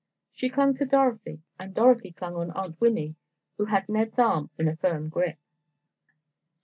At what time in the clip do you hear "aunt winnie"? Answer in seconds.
2.53-3.13